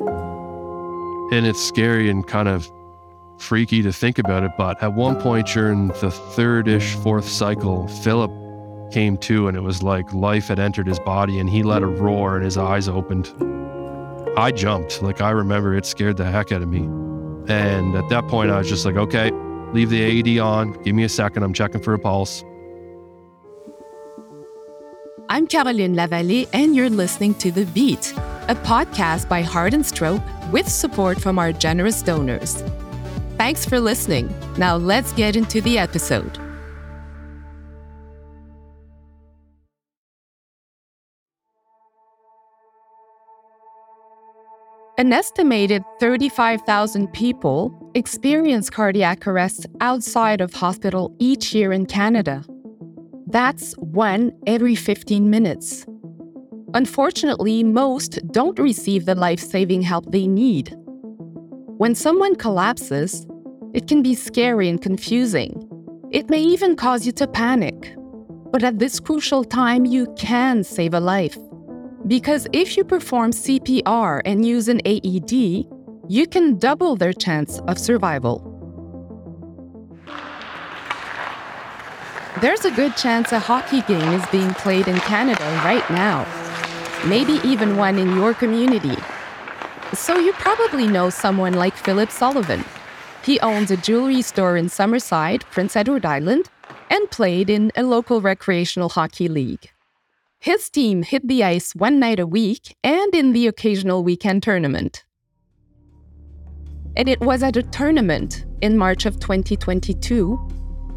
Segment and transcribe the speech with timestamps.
[0.00, 2.70] And it's scary and kind of
[3.38, 4.52] freaky to think about it.
[4.56, 8.30] But at one point during the third ish, fourth cycle, Philip
[8.92, 11.86] came to and it was like life had entered his body and he let a
[11.86, 13.32] roar and his eyes opened.
[14.36, 15.02] I jumped.
[15.02, 16.84] Like I remember it scared the heck out of me.
[17.52, 19.30] And at that point, I was just like, okay,
[19.72, 20.72] leave the AED on.
[20.82, 21.42] Give me a second.
[21.42, 22.44] I'm checking for a pulse.
[25.30, 28.14] I'm Caroline Lavallée, and you're listening to The Beat,
[28.48, 32.62] a podcast by Heart and Stroke with support from our generous donors.
[33.36, 34.34] Thanks for listening.
[34.56, 36.38] Now let's get into the episode.
[44.96, 52.44] An estimated 35,000 people experience cardiac arrest outside of hospital each year in Canada.
[53.28, 55.86] That's one every 15 minutes.
[56.74, 60.74] Unfortunately, most don't receive the life saving help they need.
[61.78, 63.26] When someone collapses,
[63.72, 65.64] it can be scary and confusing.
[66.10, 67.94] It may even cause you to panic.
[68.50, 71.36] But at this crucial time, you can save a life.
[72.06, 75.66] Because if you perform CPR and use an AED,
[76.08, 78.44] you can double their chance of survival.
[82.40, 86.24] There's a good chance a hockey game is being played in Canada right now,
[87.06, 88.96] maybe even one in your community.
[89.94, 92.64] So you probably know someone like Philip Sullivan.
[93.24, 96.48] He owns a jewelry store in Summerside, Prince Edward Island,
[96.90, 99.70] and played in a local recreational hockey league.
[100.40, 105.04] His team hit the ice one night a week and in the occasional weekend tournament.
[106.96, 110.36] And it was at a tournament in March of 2022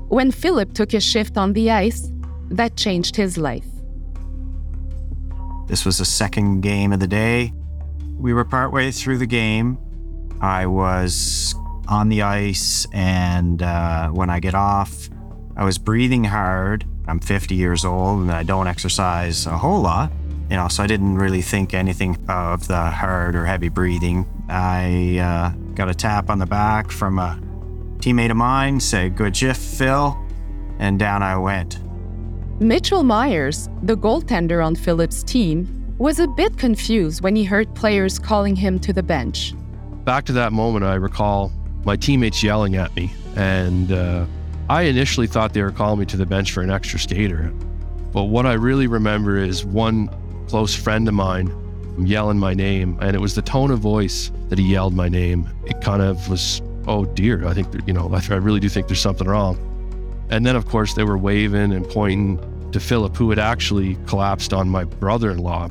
[0.10, 2.12] when Philip took a shift on the ice
[2.50, 3.71] that changed his life.
[5.72, 7.54] This was the second game of the day.
[8.18, 9.78] We were partway through the game.
[10.42, 11.56] I was
[11.88, 15.10] on the ice, and uh, when I get off,
[15.56, 16.86] I was breathing hard.
[17.08, 20.12] I'm 50 years old and I don't exercise a whole lot,
[20.50, 24.28] you know, so I didn't really think anything of the hard or heavy breathing.
[24.50, 27.40] I uh, got a tap on the back from a
[28.00, 30.18] Teammate of mine said, Good shift, Phil.
[30.80, 31.81] And down I went.
[32.62, 35.68] Mitchell Myers, the goaltender on Philip's team,
[35.98, 39.56] was a bit confused when he heard players calling him to the bench.
[40.06, 41.52] Back to that moment, I recall
[41.86, 43.12] my teammates yelling at me.
[43.36, 44.28] And uh,
[44.70, 47.52] I initially thought they were calling me to the bench for an extra skater.
[48.12, 50.12] But what I really remember is one
[50.48, 51.52] close friend of mine
[52.06, 52.96] yelling my name.
[53.02, 55.50] And it was the tone of voice that he yelled my name.
[55.66, 59.02] It kind of was oh dear, I think, you know, I really do think there's
[59.02, 59.71] something wrong.
[60.32, 62.40] And then, of course, they were waving and pointing
[62.72, 65.70] to Philip, who had actually collapsed on my brother in law.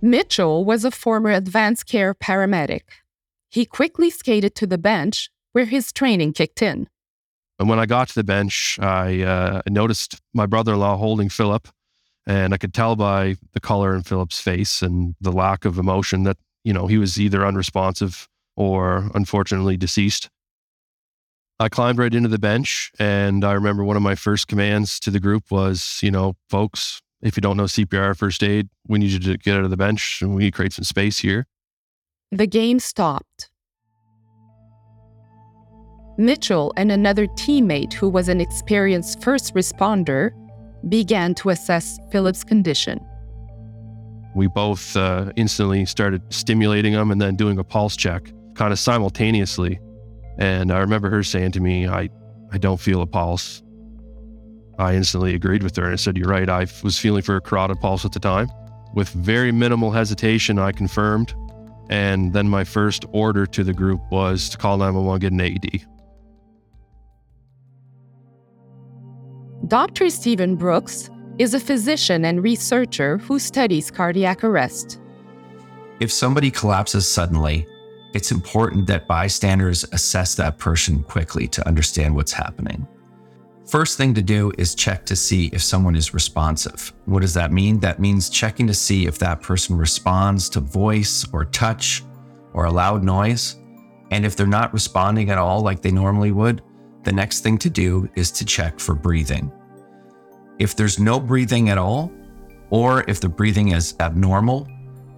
[0.00, 2.82] Mitchell was a former advanced care paramedic.
[3.50, 6.88] He quickly skated to the bench where his training kicked in.
[7.58, 11.28] And when I got to the bench, I uh, noticed my brother in law holding
[11.28, 11.68] Philip.
[12.26, 16.22] And I could tell by the color in Philip's face and the lack of emotion
[16.22, 20.30] that, you know, he was either unresponsive or unfortunately deceased.
[21.60, 25.10] I climbed right into the bench, and I remember one of my first commands to
[25.10, 29.10] the group was, you know, folks, if you don't know CPR first aid, we need
[29.10, 31.46] you to get out of the bench and we need to create some space here.
[32.30, 33.50] The game stopped.
[36.16, 40.30] Mitchell and another teammate who was an experienced first responder
[40.88, 43.00] began to assess Philip's condition.
[44.36, 48.78] We both uh, instantly started stimulating him and then doing a pulse check kind of
[48.78, 49.80] simultaneously.
[50.38, 52.08] And I remember her saying to me, I,
[52.52, 53.62] I don't feel a pulse.
[54.78, 56.48] I instantly agreed with her and I said, You're right.
[56.48, 58.48] I was feeling for a carotid pulse at the time.
[58.94, 61.34] With very minimal hesitation, I confirmed.
[61.90, 65.86] And then my first order to the group was to call 911, get an AED.
[69.68, 70.08] Dr.
[70.08, 75.00] Steven Brooks is a physician and researcher who studies cardiac arrest.
[76.00, 77.66] If somebody collapses suddenly,
[78.14, 82.86] it's important that bystanders assess that person quickly to understand what's happening.
[83.66, 86.94] First thing to do is check to see if someone is responsive.
[87.04, 87.78] What does that mean?
[87.80, 92.02] That means checking to see if that person responds to voice or touch
[92.54, 93.56] or a loud noise.
[94.10, 96.62] And if they're not responding at all like they normally would,
[97.04, 99.52] the next thing to do is to check for breathing.
[100.58, 102.10] If there's no breathing at all,
[102.70, 104.66] or if the breathing is abnormal,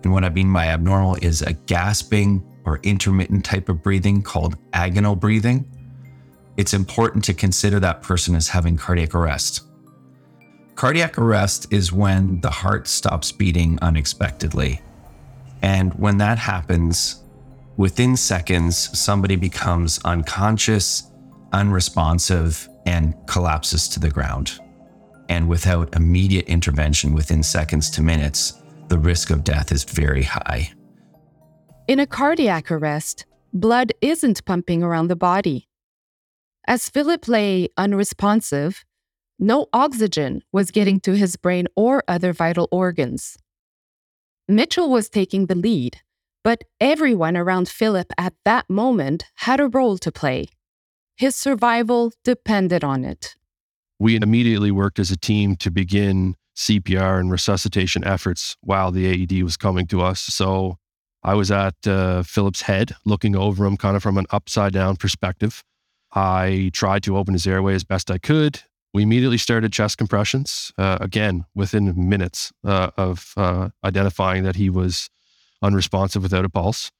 [0.02, 4.56] and what I mean by abnormal is a gasping or intermittent type of breathing called
[4.72, 5.64] agonal breathing,
[6.56, 9.62] it's important to consider that person as having cardiac arrest.
[10.74, 14.80] Cardiac arrest is when the heart stops beating unexpectedly.
[15.62, 17.22] And when that happens,
[17.76, 21.10] within seconds, somebody becomes unconscious,
[21.52, 24.58] unresponsive, and collapses to the ground.
[25.28, 28.54] And without immediate intervention within seconds to minutes,
[28.88, 30.72] the risk of death is very high.
[31.90, 35.68] In a cardiac arrest, blood isn't pumping around the body.
[36.68, 38.84] As Philip lay unresponsive,
[39.40, 43.36] no oxygen was getting to his brain or other vital organs.
[44.46, 45.96] Mitchell was taking the lead,
[46.44, 50.46] but everyone around Philip at that moment had a role to play.
[51.16, 53.34] His survival depended on it.
[53.98, 59.42] We immediately worked as a team to begin CPR and resuscitation efforts while the AED
[59.42, 60.20] was coming to us.
[60.20, 60.76] So
[61.22, 64.96] I was at uh, Philip's head, looking over him kind of from an upside down
[64.96, 65.62] perspective.
[66.12, 68.60] I tried to open his airway as best I could.
[68.92, 74.68] We immediately started chest compressions, uh, again, within minutes uh, of uh, identifying that he
[74.68, 75.08] was
[75.62, 76.90] unresponsive without a pulse,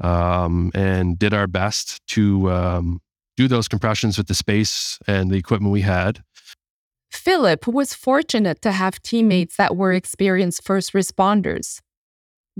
[0.00, 3.00] um, and did our best to um,
[3.36, 6.24] do those compressions with the space and the equipment we had.
[7.10, 11.80] Philip was fortunate to have teammates that were experienced first responders.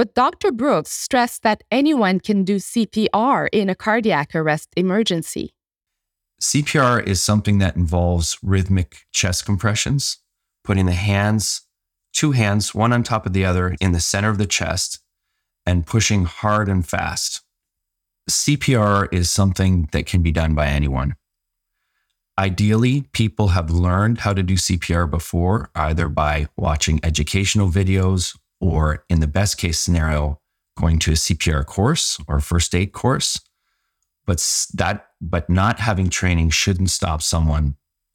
[0.00, 0.50] But Dr.
[0.50, 5.52] Brooks stressed that anyone can do CPR in a cardiac arrest emergency.
[6.41, 10.17] CPR is something that involves rhythmic chest compressions,
[10.64, 11.67] putting the hands,
[12.14, 15.00] two hands, one on top of the other, in the center of the chest
[15.67, 17.43] and pushing hard and fast.
[18.31, 21.14] CPR is something that can be done by anyone.
[22.38, 29.05] Ideally, people have learned how to do CPR before, either by watching educational videos or,
[29.09, 30.41] in the best case scenario,
[30.79, 33.41] going to a CPR course or first aid course
[34.31, 37.75] but that but not having training shouldn't stop someone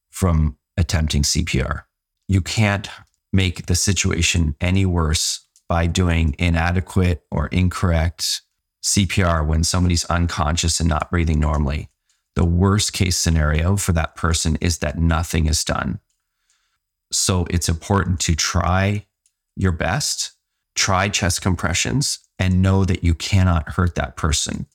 [0.10, 1.84] from attempting CPR.
[2.30, 2.90] You can't
[3.34, 8.44] make the situation any worse by doing inadequate or incorrect
[8.82, 11.90] CPR when somebody's unconscious and not breathing normally.
[12.36, 16.00] The worst case scenario for that person is that nothing is done.
[17.12, 19.06] So it's important to try
[19.58, 20.32] your best,
[20.76, 24.68] try chest compressions, and know that you cannot hurt that person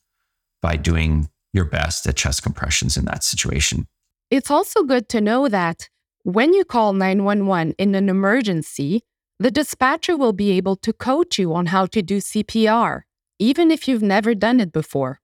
[0.62, 3.86] by doing your best at chest compressions in that situation.
[4.30, 5.88] It's also good to know that
[6.22, 9.02] when you call 911 in an emergency,
[9.38, 13.02] the dispatcher will be able to coach you on how to do CPR,
[13.38, 15.20] even if you've never done it before.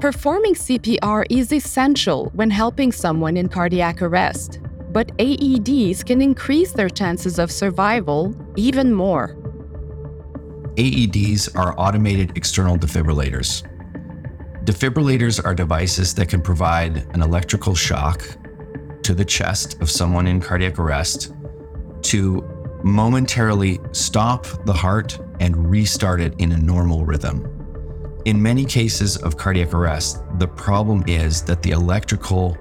[0.00, 4.58] Performing CPR is essential when helping someone in cardiac arrest,
[4.92, 9.36] but AEDs can increase their chances of survival even more.
[10.76, 13.62] AEDs are automated external defibrillators.
[14.64, 18.22] Defibrillators are devices that can provide an electrical shock
[19.02, 21.34] to the chest of someone in cardiac arrest
[22.02, 22.42] to
[22.84, 27.48] momentarily stop the heart and restart it in a normal rhythm.
[28.24, 32.56] In many cases of cardiac arrest, the problem is that the electrical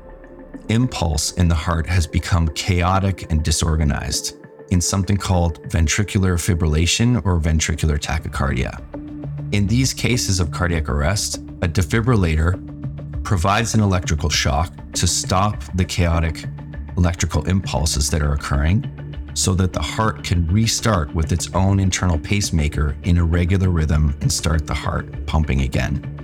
[0.72, 4.38] impulse in the heart has become chaotic and disorganized
[4.72, 8.80] in something called ventricular fibrillation or ventricular tachycardia.
[9.54, 15.86] In these cases of cardiac arrest, a defibrillator provides an electrical shock to stop the
[15.86, 16.46] chaotic
[16.98, 18.86] electrical impulses that are occurring
[19.34, 24.16] so that the heart can restart with its own internal pacemaker in a regular rhythm
[24.22, 26.21] and start the heart pumping again.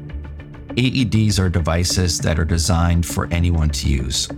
[0.77, 4.29] AEDs are devices that are designed for anyone to use.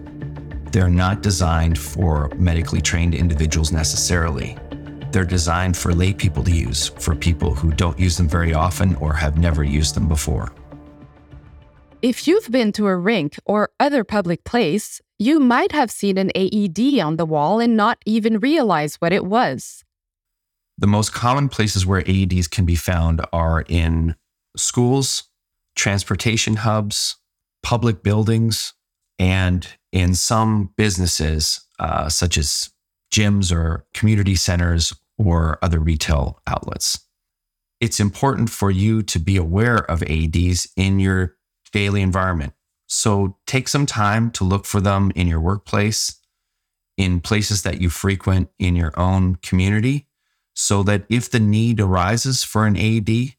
[0.72, 4.58] They're not designed for medically trained individuals necessarily.
[5.12, 8.96] They're designed for lay people to use, for people who don't use them very often
[8.96, 10.53] or have never used them before.
[12.01, 16.31] If you've been to a rink or other public place, you might have seen an
[16.36, 19.84] AED on the wall and not even realize what it was.
[20.77, 24.15] The most common places where AEDs can be found are in
[24.55, 25.28] schools,
[25.75, 27.17] transportation hubs,
[27.63, 28.73] public buildings,
[29.17, 32.69] and in some businesses, uh, such as
[33.13, 36.99] gyms or community centers or other retail outlets.
[37.81, 41.35] It's important for you to be aware of AEDs in your
[41.71, 42.53] daily environment.
[42.88, 46.19] So take some time to look for them in your workplace,
[46.97, 50.07] in places that you frequent in your own community,
[50.53, 53.35] so that if the need arises for an AED,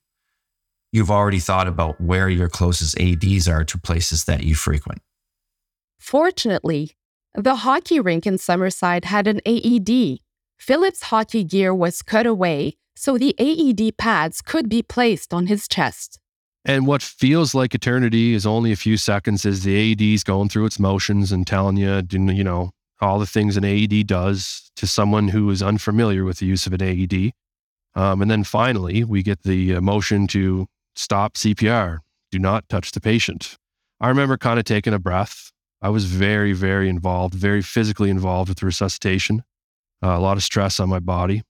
[0.93, 5.01] you've already thought about where your closest AEDs are to places that you frequent.
[5.99, 6.93] Fortunately,
[7.35, 10.19] the hockey rink in Summerside had an AED.
[10.59, 15.69] Philip's hockey gear was cut away, so the AED pads could be placed on his
[15.69, 16.19] chest.
[16.65, 20.51] And what feels like eternity is only a few seconds as the AED is going
[20.51, 24.87] through its motions and telling you, you know, all the things an AED does to
[24.87, 27.33] someone who is unfamiliar with the use of an AED.
[27.95, 30.67] Um, and then finally, we get the uh, motion to
[30.97, 31.99] stop CPR,
[32.31, 33.57] do not touch the patient.
[34.01, 35.53] I remember kind of taking a breath.
[35.83, 39.43] I was very, very involved, very physically involved with the resuscitation,
[40.03, 41.43] uh, a lot of stress on my body.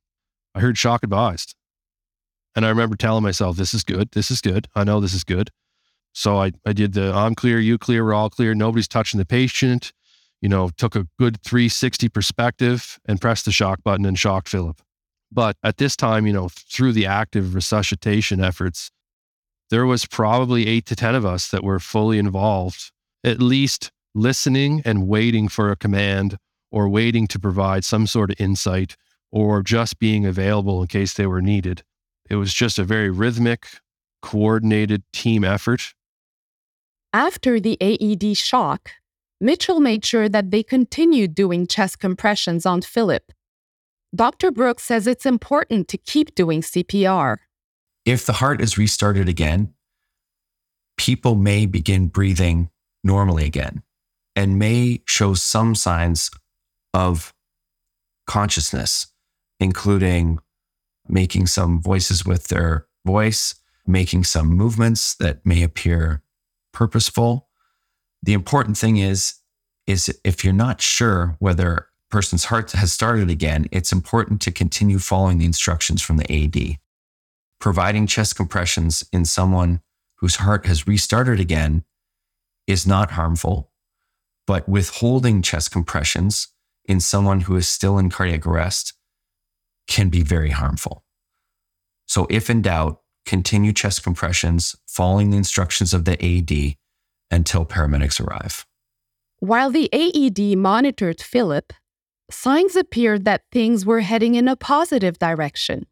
[0.54, 1.54] I heard shock advised.
[2.56, 4.10] And I remember telling myself, this is good.
[4.12, 4.68] This is good.
[4.74, 5.50] I know this is good.
[6.12, 8.54] So I, I did the I'm clear, you clear, we're all clear.
[8.54, 9.92] Nobody's touching the patient.
[10.40, 14.80] You know, took a good 360 perspective and pressed the shock button and shocked Philip.
[15.30, 18.90] But at this time, you know, through the active resuscitation efforts,
[19.70, 22.90] there was probably eight to 10 of us that were fully involved,
[23.24, 26.36] at least listening and waiting for a command
[26.72, 28.96] or waiting to provide some sort of insight
[29.30, 31.82] or just being available in case they were needed.
[32.28, 33.66] It was just a very rhythmic,
[34.22, 35.94] coordinated team effort.
[37.12, 38.92] After the AED shock,
[39.40, 43.32] Mitchell made sure that they continued doing chest compressions on Philip.
[44.14, 44.50] Dr.
[44.50, 47.38] Brooks says it's important to keep doing CPR.
[48.04, 49.74] If the heart is restarted again,
[50.96, 52.70] people may begin breathing
[53.02, 53.82] normally again
[54.36, 56.30] and may show some signs
[56.94, 57.34] of
[58.26, 59.08] consciousness,
[59.58, 60.38] including
[61.08, 63.54] making some voices with their voice,
[63.86, 66.22] making some movements that may appear
[66.72, 67.48] purposeful.
[68.22, 69.34] The important thing is,
[69.86, 74.52] is if you're not sure whether a person's heart has started again, it's important to
[74.52, 76.78] continue following the instructions from the AED.
[77.60, 79.82] Providing chest compressions in someone
[80.16, 81.84] whose heart has restarted again
[82.66, 83.70] is not harmful,
[84.46, 86.48] but withholding chest compressions
[86.86, 88.94] in someone who is still in cardiac arrest
[89.86, 91.04] can be very harmful.
[92.06, 96.76] So, if in doubt, continue chest compressions following the instructions of the AED
[97.30, 98.66] until paramedics arrive.
[99.38, 101.72] While the AED monitored Philip,
[102.30, 105.86] signs appeared that things were heading in a positive direction.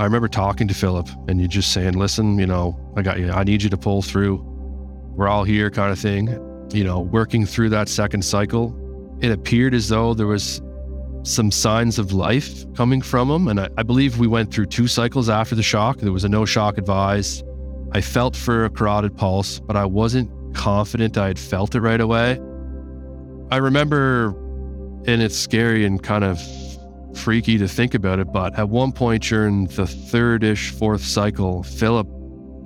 [0.00, 3.30] I remember talking to Philip and you just saying, listen, you know, I got you.
[3.30, 4.36] I need you to pull through.
[5.14, 6.28] We're all here, kind of thing.
[6.72, 8.74] You know, working through that second cycle,
[9.20, 10.62] it appeared as though there was
[11.22, 13.46] some signs of life coming from him.
[13.46, 15.98] And I, I, believe we went through two cycles after the shock.
[15.98, 17.44] There was a no shock advised.
[17.92, 22.00] I felt for a carotid pulse, but I wasn't confident I had felt it right
[22.00, 22.40] away.
[23.50, 24.28] I remember,
[25.06, 26.40] and it's scary and kind of
[27.14, 31.62] freaky to think about it, but at one point during the third ish, fourth cycle,
[31.62, 32.08] Philip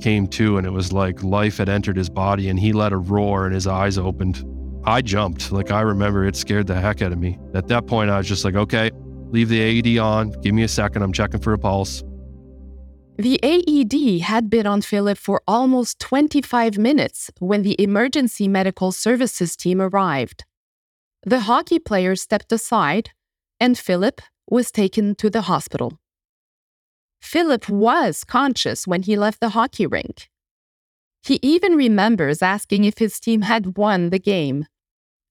[0.01, 2.97] came to and it was like life had entered his body and he let a
[2.97, 4.45] roar and his eyes opened
[4.87, 5.51] I jumped.
[5.51, 7.39] Like I remember it scared the heck out of me.
[7.55, 8.91] At that point, I was just like, okay,
[9.31, 10.31] leave the AED on.
[10.43, 11.03] Give me a second.
[11.03, 12.03] I'm checking for a pulse.
[13.17, 19.57] The AED had been on Philip for almost 25 minutes when the emergency medical services
[19.57, 20.45] team arrived.
[21.25, 23.11] The hockey player stepped aside,
[23.61, 25.99] and Philip was taken to the hospital.
[27.21, 30.29] Philip was conscious when he left the hockey rink.
[31.23, 34.67] He even remembers asking if his team had won the game.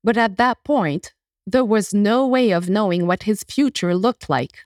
[0.03, 1.13] But at that point,
[1.46, 4.65] there was no way of knowing what his future looked like.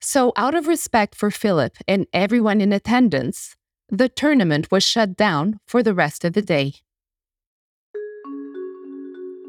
[0.00, 3.56] So, out of respect for Philip and everyone in attendance,
[3.88, 6.74] the tournament was shut down for the rest of the day.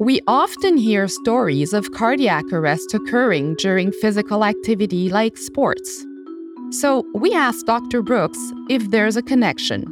[0.00, 6.04] We often hear stories of cardiac arrest occurring during physical activity like sports.
[6.70, 8.02] So, we asked Dr.
[8.02, 9.84] Brooks if there's a connection.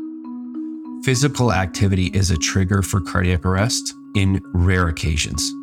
[1.04, 5.54] Physical activity is a trigger for cardiac arrest in rare occasions.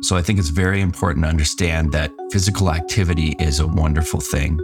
[0.00, 4.58] So I think it's very important to understand that physical activity is a wonderful thing,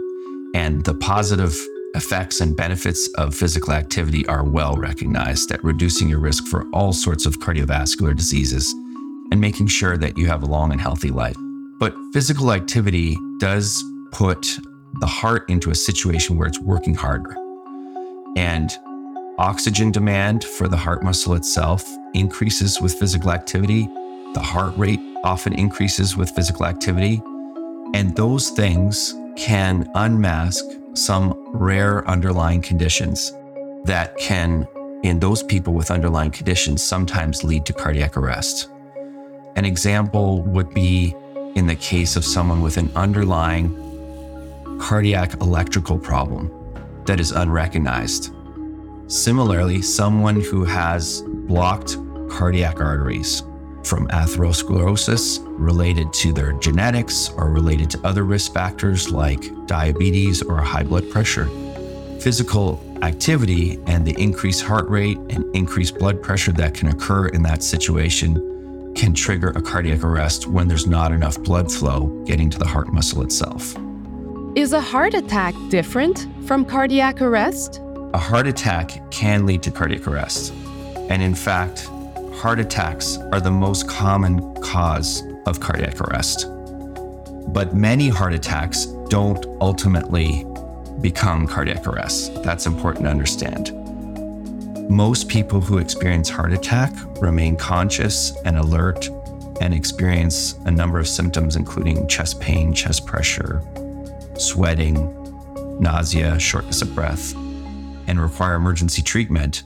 [0.53, 1.57] and the positive
[1.95, 6.91] effects and benefits of physical activity are well recognized at reducing your risk for all
[6.91, 8.73] sorts of cardiovascular diseases
[9.33, 11.35] and making sure that you have a long and healthy life.
[11.79, 14.59] But physical activity does put
[14.99, 17.35] the heart into a situation where it's working harder.
[18.37, 18.69] And
[19.39, 23.87] Oxygen demand for the heart muscle itself increases with physical activity.
[24.35, 27.19] The heart rate often increases with physical activity.
[27.95, 30.63] And those things can unmask
[30.93, 33.31] some rare underlying conditions
[33.85, 34.67] that can,
[35.01, 38.69] in those people with underlying conditions, sometimes lead to cardiac arrest.
[39.55, 41.15] An example would be
[41.55, 43.79] in the case of someone with an underlying
[44.81, 46.51] cardiac electrical problem
[47.05, 48.33] that is unrecognized.
[49.07, 51.97] Similarly, someone who has blocked
[52.29, 53.41] cardiac arteries
[53.83, 60.57] from atherosclerosis related to their genetics or related to other risk factors like diabetes or
[60.57, 61.45] high blood pressure.
[62.19, 67.43] Physical activity and the increased heart rate and increased blood pressure that can occur in
[67.43, 68.52] that situation
[68.95, 72.91] can trigger a cardiac arrest when there's not enough blood flow getting to the heart
[72.93, 73.75] muscle itself.
[74.55, 77.81] Is a heart attack different from cardiac arrest?
[78.13, 80.53] A heart attack can lead to cardiac arrest.
[81.09, 81.89] And in fact,
[82.35, 86.47] heart attacks are the most common cause of cardiac arrest.
[87.47, 90.45] But many heart attacks don't ultimately
[91.01, 92.43] become cardiac arrest.
[92.43, 93.82] That's important to understand.
[94.89, 99.09] Most people who experience heart attack remain conscious and alert
[99.61, 103.61] and experience a number of symptoms, including chest pain, chest pressure,
[104.37, 105.09] sweating,
[105.79, 107.33] nausea, shortness of breath,
[108.07, 109.63] and require emergency treatment.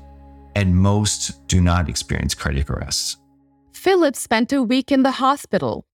[0.56, 3.18] And most do not experience cardiac arrest.
[3.74, 5.86] Philip spent a week in the hospital.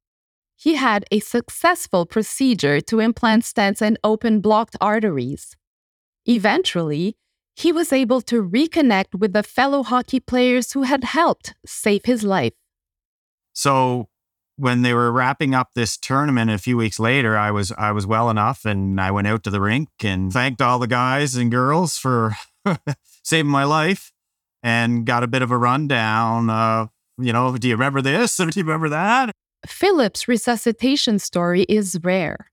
[0.56, 5.56] He had a successful procedure to implant stents and open blocked arteries.
[6.26, 7.18] Eventually,
[7.56, 12.24] he was able to reconnect with the fellow hockey players who had helped save his
[12.24, 12.54] life.
[13.54, 14.10] So
[14.58, 18.08] when they were wrapping up this tournament a few weeks later, I was I was
[18.08, 21.52] well enough and I went out to the rink and thanked all the guys and
[21.52, 22.36] girls for
[23.24, 24.12] saving my life
[24.62, 28.38] and got a bit of a rundown of, you know, do you remember this?
[28.38, 29.32] Do you remember that?
[29.68, 32.52] Philip's resuscitation story is rare.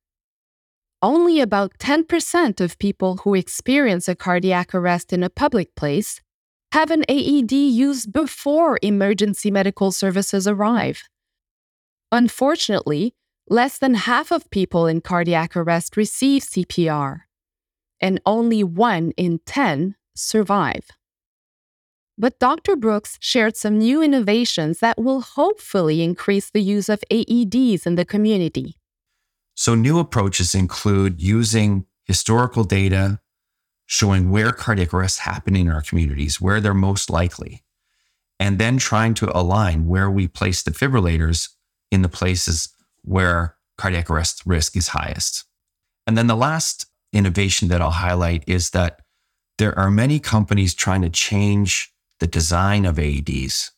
[1.02, 6.20] Only about 10% of people who experience a cardiac arrest in a public place
[6.72, 11.02] have an AED used before emergency medical services arrive.
[12.12, 13.14] Unfortunately,
[13.48, 17.20] less than half of people in cardiac arrest receive CPR,
[18.00, 20.84] and only 1 in 10 survive.
[22.18, 22.76] But Dr.
[22.76, 28.04] Brooks shared some new innovations that will hopefully increase the use of AEDs in the
[28.04, 28.76] community.
[29.60, 33.20] So, new approaches include using historical data
[33.84, 37.62] showing where cardiac arrests happen in our communities, where they're most likely,
[38.38, 41.50] and then trying to align where we place the defibrillators
[41.90, 42.70] in the places
[43.02, 45.44] where cardiac arrest risk is highest.
[46.06, 49.02] And then the last innovation that I'll highlight is that
[49.58, 53.72] there are many companies trying to change the design of AEDs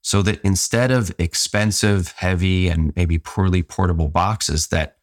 [0.00, 4.97] so that instead of expensive, heavy, and maybe poorly portable boxes that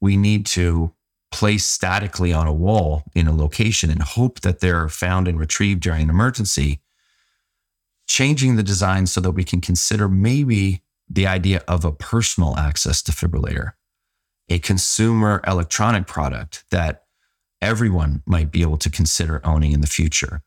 [0.00, 0.92] we need to
[1.32, 5.80] place statically on a wall in a location and hope that they're found and retrieved
[5.80, 6.80] during an emergency,
[8.08, 13.02] changing the design so that we can consider maybe the idea of a personal access
[13.02, 13.72] defibrillator,
[14.48, 17.04] a consumer electronic product that
[17.60, 20.42] everyone might be able to consider owning in the future.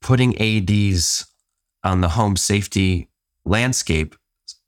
[0.00, 1.26] Putting AEDs
[1.82, 3.08] on the home safety
[3.44, 4.14] landscape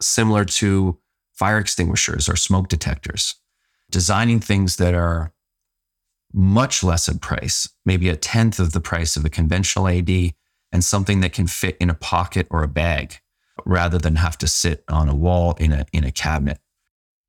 [0.01, 0.99] similar to
[1.33, 3.40] fire extinguishers or smoke detectors
[3.91, 5.33] designing things that are
[6.33, 10.33] much less in price, maybe a tenth of the price of a conventional AED,
[10.73, 13.17] and something that can fit in a pocket or a bag
[13.67, 16.59] rather than have to sit on a wall in a, in a cabinet.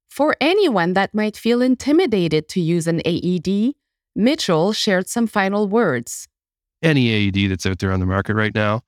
[0.10, 3.74] For anyone that might feel intimidated to use an AED,
[4.16, 6.28] Mitchell shared some final words.
[6.84, 8.82] Any AED that's out there on the market right now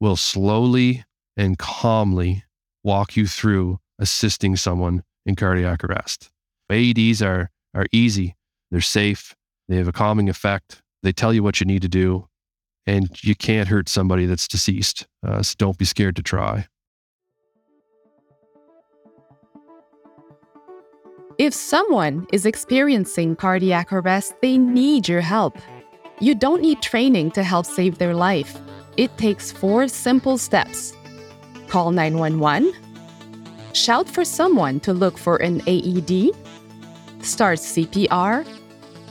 [0.00, 1.04] will slowly
[1.36, 2.44] and calmly
[2.84, 6.30] walk you through assisting someone in cardiac arrest.
[6.70, 8.36] AEDs are are easy.
[8.70, 9.34] They're safe.
[9.68, 10.82] They have a calming effect.
[11.02, 12.28] They tell you what you need to do,
[12.86, 15.06] and you can't hurt somebody that's deceased.
[15.26, 16.66] Uh, so don't be scared to try.
[21.38, 25.56] If someone is experiencing cardiac arrest, they need your help.
[26.20, 28.56] You don't need training to help save their life.
[28.96, 30.92] It takes four simple steps
[31.72, 32.70] call 911,
[33.72, 36.36] shout for someone to look for an AED,
[37.22, 38.46] start CPR,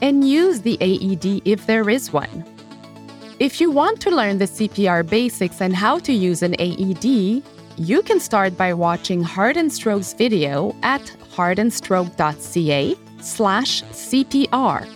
[0.01, 2.45] and use the AED if there is one.
[3.39, 7.43] If you want to learn the CPR basics and how to use an AED,
[7.77, 11.01] you can start by watching Heart and Stroke's video at
[11.33, 14.87] heartandstroke.ca slash CPR.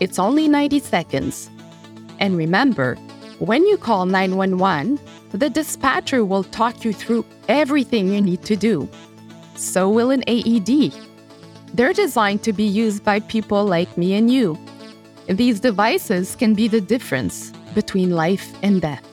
[0.00, 1.50] It's only 90 seconds.
[2.18, 2.96] And remember,
[3.38, 4.98] when you call 911,
[5.30, 8.88] the dispatcher will talk you through everything you need to do.
[9.56, 10.92] So will an AED.
[11.74, 14.56] They're designed to be used by people like me and you.
[15.26, 19.04] These devices can be the difference between life and death.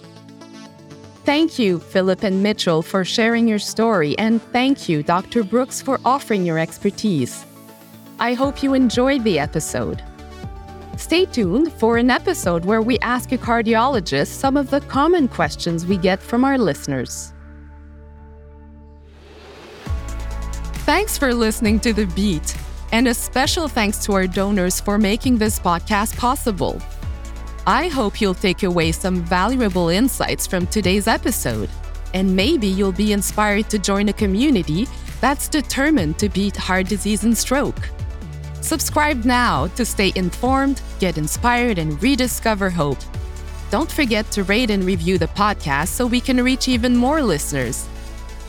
[1.26, 5.44] Thank you, Philip and Mitchell, for sharing your story, and thank you, Dr.
[5.44, 7.46] Brooks, for offering your expertise.
[8.20, 10.04] I hope you enjoyed the episode.
[10.98, 15.88] Stay tuned for an episode where we ask a cardiologist some of the common questions
[15.88, 17.34] we get from our listeners.
[20.92, 22.54] Thanks for listening to The Beat,
[22.92, 26.82] and a special thanks to our donors for making this podcast possible.
[27.66, 31.70] I hope you'll take away some valuable insights from today's episode,
[32.14, 34.86] and maybe you'll be inspired to join a community
[35.22, 37.88] that's determined to beat heart disease and stroke.
[38.60, 43.00] Subscribe now to stay informed, get inspired, and rediscover hope.
[43.70, 47.88] Don't forget to rate and review the podcast so we can reach even more listeners.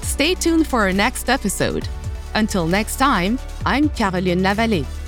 [0.01, 1.89] Stay tuned for our next episode.
[2.35, 5.02] Until next time, I'm Caroline Lavallée.